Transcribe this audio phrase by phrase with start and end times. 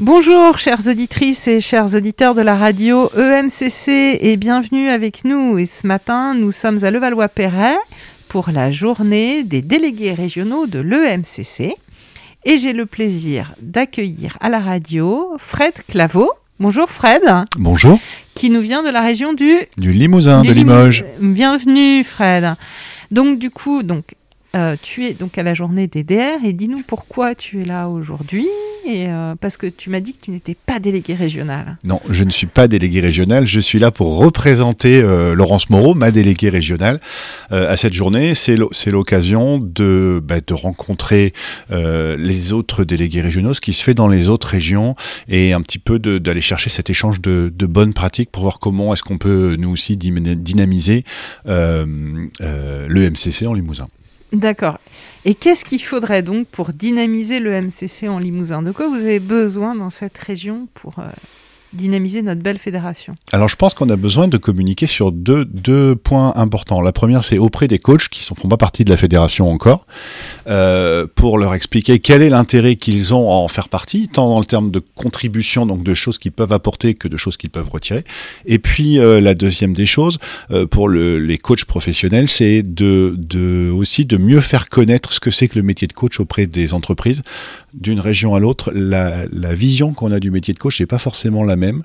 [0.00, 5.58] Bonjour chères auditrices et chers auditeurs de la radio EMCC et bienvenue avec nous.
[5.58, 7.76] Et ce matin, nous sommes à Levallois-Perret
[8.28, 11.74] pour la journée des délégués régionaux de l'EMCC.
[12.44, 16.30] Et j'ai le plaisir d'accueillir à la radio Fred Claveau.
[16.60, 17.22] Bonjour Fred.
[17.56, 17.98] Bonjour.
[18.34, 19.56] Qui nous vient de la région du...
[19.78, 21.04] Du Limousin, de Limoges.
[21.20, 22.54] Bienvenue Fred.
[23.10, 24.14] Donc du coup, donc
[24.54, 27.88] euh, tu es donc à la journée des DR et dis-nous pourquoi tu es là
[27.88, 28.46] aujourd'hui.
[28.88, 31.76] Euh, parce que tu m'as dit que tu n'étais pas délégué régional.
[31.84, 33.46] Non, je ne suis pas délégué régional.
[33.46, 37.00] Je suis là pour représenter euh, Laurence Moreau, ma déléguée régionale,
[37.50, 38.34] à cette journée.
[38.34, 38.56] C'est
[38.90, 41.32] l'occasion de, bah, rencontrer
[41.70, 44.96] les autres délégués régionaux, ce qui se fait dans les autres régions,
[45.28, 48.92] et un petit peu d'aller chercher cet échange de, de, bonnes pratiques pour voir comment
[48.92, 51.04] est-ce qu'on peut nous aussi dynamiser
[51.46, 53.88] le MCC en Limousin.
[54.32, 54.78] D'accord.
[55.24, 58.62] Et qu'est-ce qu'il faudrait donc pour dynamiser le MCC en Limousin?
[58.62, 61.08] De quoi vous avez besoin dans cette région pour euh,
[61.72, 65.96] dynamiser notre belle fédération Alors je pense qu'on a besoin de communiquer sur deux, deux
[65.96, 66.80] points importants.
[66.80, 69.86] La première, c'est auprès des coachs qui ne font pas partie de la fédération encore,
[70.46, 74.38] euh, pour leur expliquer quel est l'intérêt qu'ils ont à en faire partie, tant dans
[74.38, 77.68] le terme de contribution, donc de choses qu'ils peuvent apporter que de choses qu'ils peuvent
[77.68, 78.04] retirer.
[78.46, 80.18] Et puis euh, la deuxième des choses,
[80.50, 82.64] euh, pour le, les coachs professionnels, c'est
[83.72, 86.74] aussi de mieux faire connaître ce que c'est que le métier de coach auprès des
[86.74, 87.22] entreprises.
[87.80, 91.44] D'une région à l'autre, la, vision qu'on a du métier de coach n'est pas forcément
[91.44, 91.82] la même.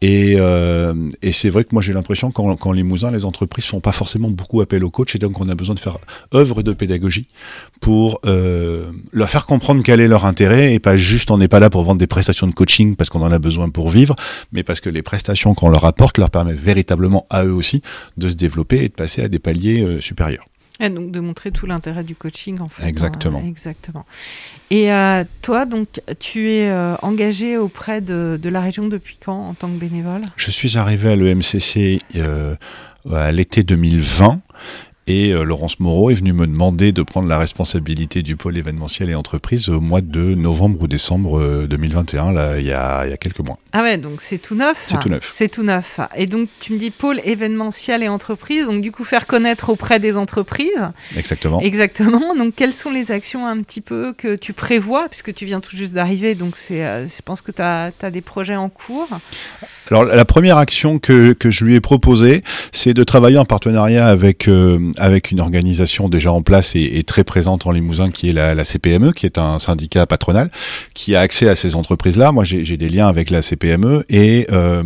[0.00, 3.92] Et, euh, et c'est vrai que moi j'ai l'impression qu'en Limousin, les entreprises font pas
[3.92, 5.98] forcément beaucoup appel aux coachs et donc on a besoin de faire
[6.34, 7.26] œuvre de pédagogie
[7.80, 11.60] pour euh, leur faire comprendre quel est leur intérêt et pas juste on n'est pas
[11.60, 14.14] là pour vendre des prestations de coaching parce qu'on en a besoin pour vivre,
[14.52, 17.80] mais parce que les prestations qu'on leur apporte leur permettent véritablement à eux aussi
[18.18, 20.44] de se développer et de passer à des paliers euh, supérieurs.
[20.80, 22.84] Et donc de montrer tout l'intérêt du coaching en fait.
[22.86, 23.40] Exactement.
[23.46, 24.04] exactement.
[24.70, 29.50] Et euh, toi, donc, tu es euh, engagé auprès de, de, la région depuis quand
[29.50, 30.22] en tant que bénévole?
[30.36, 32.56] Je suis arrivé à l'EMCC euh,
[33.08, 34.40] à l'été 2020
[35.06, 39.10] et euh, Laurence Moreau est venue me demander de prendre la responsabilité du pôle événementiel
[39.10, 43.10] et entreprise au mois de novembre ou décembre 2021, euh, là, il y a, il
[43.10, 43.58] y a quelques mois.
[43.72, 45.32] Ah ouais, donc c'est tout neuf C'est tout neuf.
[45.34, 46.00] C'est tout neuf.
[46.16, 50.00] Et donc tu me dis pôle événementiel et entreprise, donc du coup faire connaître auprès
[50.00, 50.90] des entreprises.
[51.16, 51.60] Exactement.
[51.60, 52.34] Exactement.
[52.34, 55.76] Donc quelles sont les actions un petit peu que tu prévois, puisque tu viens tout
[55.76, 59.08] juste d'arriver, donc c'est, euh, je pense que tu as, as, des projets en cours.
[59.90, 64.06] Alors la première action que, que je lui ai proposée, c'est de travailler en partenariat
[64.06, 68.32] avec, euh, avec une organisation déjà en place et, très présente en Limousin qui est
[68.32, 70.50] la, la, CPME, qui est un syndicat patronal,
[70.94, 72.32] qui a accès à ces entreprises-là.
[72.32, 74.82] Moi j'ai des liens avec la CPME et euh,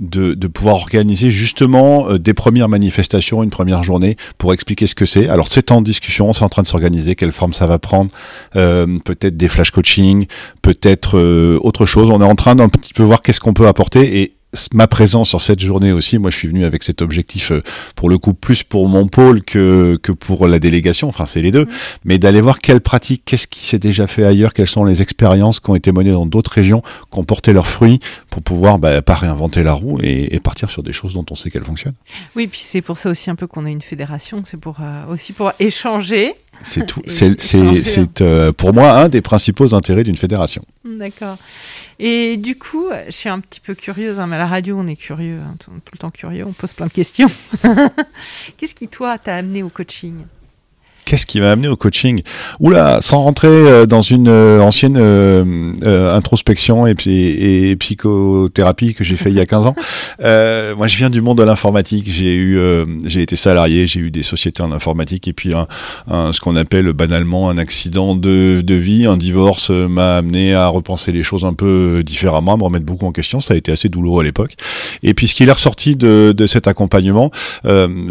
[0.00, 4.96] de, de, pouvoir organiser justement euh, des premières manifestations, une première journée pour expliquer ce
[4.96, 5.28] que c'est.
[5.28, 8.10] Alors c'est en discussion, c'est en train de s'organiser, quelle forme ça va prendre,
[8.56, 10.26] euh, peut-être des flash coaching,
[10.62, 12.10] peut-être euh, autre chose.
[12.10, 14.34] On est en train d'un petit peu voir qu'est-ce qu'on peut apporter et
[14.72, 17.62] ma présence sur cette journée aussi, moi je suis venu avec cet objectif euh,
[17.94, 21.52] pour le coup plus pour mon pôle que, que pour la délégation, enfin c'est les
[21.52, 21.70] deux, mmh.
[22.04, 25.60] mais d'aller voir quelles pratiques, qu'est-ce qui s'est déjà fait ailleurs, quelles sont les expériences
[25.60, 29.02] qui ont été menées dans d'autres régions, qui ont porté leurs fruits pour pouvoir bah,
[29.02, 31.94] pas réinventer la roue et, et, partir sur des choses dont on sait qu'elles fonctionnent.
[32.34, 35.06] Oui, puis c'est pour ça aussi un peu qu'on a une fédération, c'est pour euh,
[35.12, 36.34] aussi pour échanger.
[36.62, 37.02] C'est tout.
[37.06, 40.62] C'est euh, pour moi un des principaux intérêts d'une fédération.
[40.84, 41.38] D'accord.
[41.98, 44.96] Et du coup, je suis un petit peu curieuse, hein, mais la radio, on est
[44.96, 47.28] curieux, hein, tout le temps curieux, on pose plein de questions.
[48.56, 50.24] Qu'est-ce qui, toi, t'a amené au coaching?
[51.10, 52.22] Qu'est-ce qui m'a amené au coaching
[52.60, 59.02] Oula, sans rentrer euh, dans une euh, ancienne euh, introspection et, et, et, psychothérapie que
[59.02, 59.74] j'ai fait il y a 15 ans.
[60.22, 62.04] Euh, moi, je viens du monde de l'informatique.
[62.06, 65.66] J'ai eu, euh, j'ai été salarié, j'ai eu des sociétés en informatique et puis un,
[66.10, 70.68] un, ce qu'on appelle banalement un accident de, de vie, un divorce m'a amené à
[70.68, 73.40] repenser les choses un peu différemment, à me remettre beaucoup en question.
[73.40, 74.56] Ça a été assez douloureux à l'époque.
[75.02, 77.30] Et puis, ce qui est ressorti de, de cet accompagnement,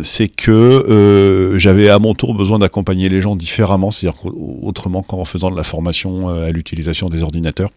[0.01, 4.19] c'est que j'avais à mon tour besoin d'accompagnement les gens différemment, c'est-à-dire
[4.61, 7.69] autrement qu'en faisant de la formation à l'utilisation des ordinateurs.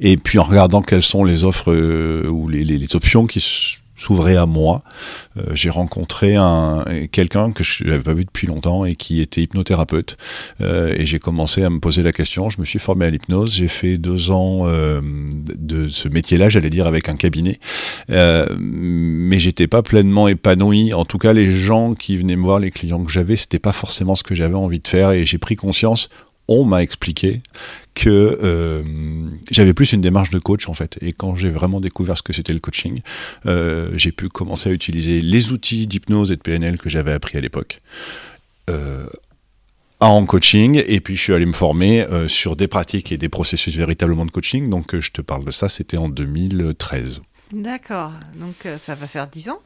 [0.00, 3.78] Et puis en regardant quelles sont les offres euh, ou les, les, les, options qui
[3.98, 4.82] s'ouvrait à moi.
[5.36, 9.42] Euh, j'ai rencontré un quelqu'un que je n'avais pas vu depuis longtemps et qui était
[9.42, 10.16] hypnothérapeute.
[10.60, 12.48] Euh, et j'ai commencé à me poser la question.
[12.48, 13.54] Je me suis formé à l'hypnose.
[13.54, 15.00] J'ai fait deux ans euh,
[15.58, 17.58] de ce métier-là, j'allais dire avec un cabinet,
[18.08, 20.94] mais j'étais pas pleinement épanoui.
[20.94, 23.72] En tout cas, les gens qui venaient me voir, les clients que j'avais, c'était pas
[23.72, 25.10] forcément ce que j'avais envie de faire.
[25.10, 26.08] Et j'ai pris conscience
[26.48, 27.42] on m'a expliqué
[27.94, 28.82] que euh,
[29.50, 30.98] j'avais plus une démarche de coach en fait.
[31.02, 33.00] Et quand j'ai vraiment découvert ce que c'était le coaching,
[33.46, 37.36] euh, j'ai pu commencer à utiliser les outils d'hypnose et de PNL que j'avais appris
[37.38, 37.80] à l'époque.
[38.70, 39.06] Euh,
[40.00, 43.74] en coaching et puis je suis allé me former sur des pratiques et des processus
[43.74, 44.70] véritablement de coaching.
[44.70, 47.22] Donc je te parle de ça, c'était en 2013.
[47.52, 49.58] D'accord, donc ça va faire 10 ans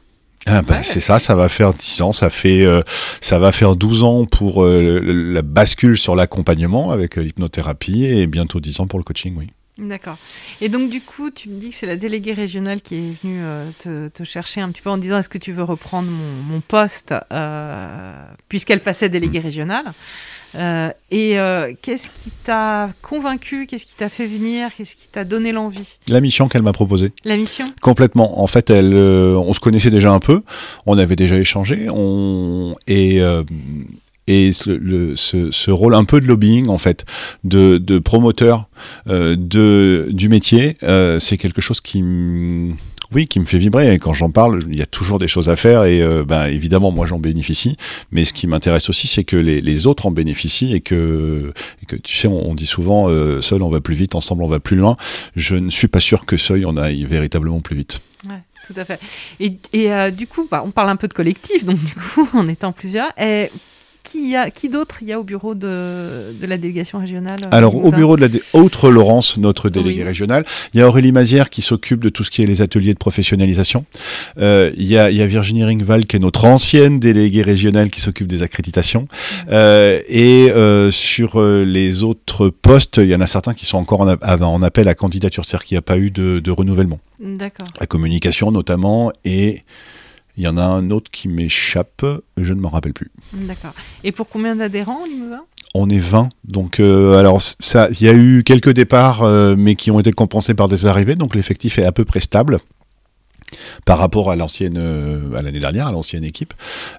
[0.45, 2.81] ah bah, Ouais, c'est ça, ça va faire 10 ans, ça fait euh,
[3.21, 8.27] ça va faire 12 ans pour euh, la bascule sur l'accompagnement avec euh, l'hypnothérapie et
[8.27, 9.49] bientôt 10 ans pour le coaching, oui.
[9.79, 10.17] D'accord.
[10.61, 13.41] Et donc du coup, tu me dis que c'est la déléguée régionale qui est venue
[13.41, 16.43] euh, te, te chercher un petit peu en disant est-ce que tu veux reprendre mon,
[16.43, 17.13] mon poste
[18.49, 19.85] puisqu'elle passait déléguée régionale.
[20.55, 23.65] Euh, et euh, qu'est-ce qui t'a convaincu?
[23.67, 24.69] Qu'est-ce qui t'a fait venir?
[24.77, 25.97] Qu'est-ce qui t'a donné l'envie?
[26.09, 27.11] La mission qu'elle m'a proposée.
[27.25, 27.65] La mission?
[27.81, 28.41] Complètement.
[28.41, 30.41] En fait, elle, euh, on se connaissait déjà un peu,
[30.85, 33.19] on avait déjà échangé, on et
[34.27, 37.03] et ce, le- ce, ce rôle un peu de lobbying en fait,
[37.43, 38.69] de, de promoteur
[39.09, 42.01] euh, de du métier, euh, c'est quelque chose qui
[43.13, 43.93] oui, qui me fait vibrer.
[43.93, 46.45] Et quand j'en parle, il y a toujours des choses à faire et euh, ben,
[46.45, 47.77] évidemment, moi j'en bénéficie.
[48.11, 51.53] Mais ce qui m'intéresse aussi, c'est que les, autres en bénéficient et que,
[52.03, 54.77] tu sais, on, dit souvent, euh, seul on va plus vite, ensemble on va plus
[54.77, 54.95] loin.
[55.35, 57.99] Je ne suis pas sûr que seul on aille véritablement plus vite.
[58.67, 58.99] Tout à fait.
[59.39, 62.27] Et, et, euh, du coup, bah, on parle un peu de collectif, donc du coup,
[62.37, 63.11] en étant plusieurs.
[63.19, 63.51] Et
[64.03, 67.39] qui, y a- qui d'autre il y a au bureau de, de la délégation régionale
[67.45, 70.07] euh, Alors, au bureau de la dé- autre Laurence, notre déléguée Oui.
[70.07, 72.93] régionale, il y a Aurélie Mazière qui s'occupe de tout ce qui est les ateliers
[72.93, 73.85] de professionnalisation.
[74.37, 77.89] Euh, il, y a, il y a Virginie Ringval qui est notre ancienne déléguée régionale
[77.89, 79.07] qui s'occupe des accréditations.
[79.49, 84.01] Euh, et euh, sur les autres postes, il y en a certains qui sont encore
[84.01, 86.99] en, a- en appel à candidature, c'est-à-dire qu'il n'y a pas eu de, de renouvellement.
[87.21, 87.67] D'accord.
[87.79, 89.61] La communication notamment, et
[90.37, 92.05] il y en a un autre qui m'échappe,
[92.37, 93.11] je ne m'en rappelle plus.
[93.33, 93.73] D'accord.
[94.03, 95.43] Et pour combien d'adhérents, Limousin
[95.73, 99.75] On est 20, donc euh, alors ça, il y a eu quelques départs, euh, mais
[99.75, 102.59] qui ont été compensés par des arrivées, donc l'effectif est à peu près stable
[103.85, 106.53] par rapport à l'ancienne, euh, à l'année dernière, à l'ancienne équipe.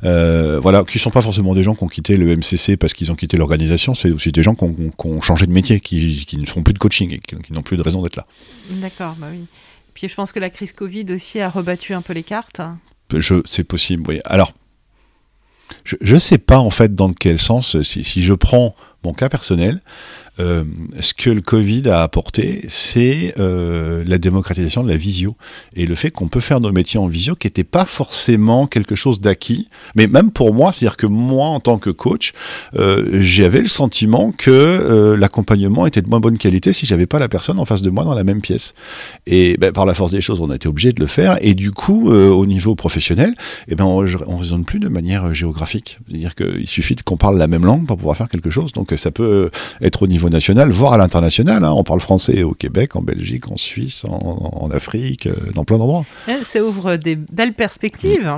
[0.04, 3.10] Euh, voilà, qui sont pas forcément des gens qui ont quitté le MCC parce qu'ils
[3.12, 6.24] ont quitté l'organisation, c'est aussi des gens qui ont, qui ont changé de métier, qui,
[6.26, 8.26] qui ne font plus de coaching et qui, qui n'ont plus de raison d'être là.
[8.70, 9.46] D'accord, bah oui.
[9.94, 12.60] Puis je pense que la crise Covid aussi a rebattu un peu les cartes.
[13.20, 14.20] Je, c'est possible, oui.
[14.24, 14.52] Alors,
[15.84, 18.74] je ne sais pas en fait dans quel sens, si, si je prends
[19.04, 19.82] mon cas personnel,
[20.40, 20.64] euh,
[21.00, 25.36] ce que le Covid a apporté, c'est euh, la démocratisation de la visio
[25.76, 28.94] et le fait qu'on peut faire nos métiers en visio qui n'était pas forcément quelque
[28.94, 32.32] chose d'acquis, mais même pour moi, c'est-à-dire que moi en tant que coach,
[32.74, 37.28] euh, j'avais le sentiment que l'accompagnement était de moins bonne qualité si j'avais pas la
[37.28, 38.74] personne en face de moi dans la même pièce.
[39.26, 41.38] Et ben, par la force des choses, on a été obligé de le faire.
[41.40, 43.34] Et du coup, au niveau professionnel,
[43.68, 45.98] eh ben, on ne raisonne plus de manière géographique.
[46.08, 48.72] C'est-à-dire qu'il suffit qu'on parle la même langue pour pouvoir faire quelque chose.
[48.72, 51.64] Donc ça peut être au niveau national, voire à l'international.
[51.64, 51.72] hein.
[51.76, 55.78] On parle français au Québec, en Belgique, en Suisse, en, en Afrique, euh, dans plein
[55.78, 56.04] d'endroits.
[56.28, 58.30] Eh, Ça ouvre des belles perspectives.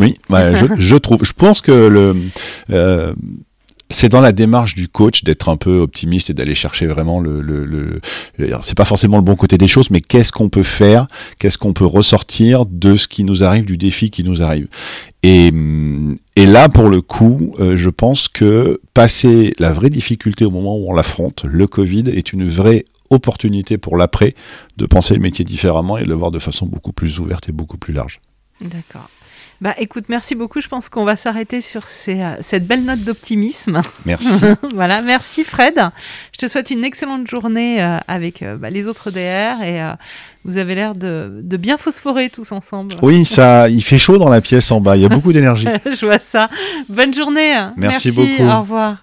[0.00, 1.24] Oui, ouais, je, je trouve.
[1.24, 2.14] Je pense que le.
[2.70, 3.12] euh,
[3.90, 7.40] c'est dans la démarche du coach d'être un peu optimiste et d'aller chercher vraiment le.
[7.40, 8.00] le, le
[8.60, 11.06] c'est pas forcément le bon côté des choses, mais qu'est-ce qu'on peut faire,
[11.38, 14.68] qu'est-ce qu'on peut ressortir de ce qui nous arrive, du défi qui nous arrive.
[15.22, 15.50] Et,
[16.36, 20.90] là, pour le coup, euh, je pense que passer la vraie difficulté au moment où
[20.90, 24.34] on l'affronte, le Covid, est une vraie opportunité pour l'après
[24.76, 27.52] de penser le métier différemment et de le voir de façon beaucoup plus ouverte et
[27.52, 28.20] beaucoup plus large.
[28.60, 29.08] D'accord.
[29.60, 30.60] Bah écoute, merci beaucoup.
[30.60, 33.80] Je pense qu'on va s'arrêter sur ces, euh, cette belle note d'optimisme.
[34.06, 34.44] Merci.
[34.74, 35.74] voilà, merci Fred.
[36.32, 39.92] Je te souhaite une excellente journée euh, avec euh, bah, les autres DR et euh,
[40.44, 42.94] vous avez l'air de, de bien phosphorer tous ensemble.
[43.02, 44.96] Oui, ça, il fait chaud dans la pièce en bas.
[44.96, 45.66] Il y a beaucoup d'énergie.
[45.86, 46.48] Je vois ça.
[46.88, 47.54] Bonne journée.
[47.76, 48.48] Merci beaucoup.
[48.48, 48.98] Au revoir.